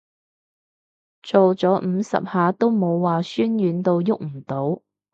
[1.21, 4.81] 做咗五十下都冇話痠軟到郁唔到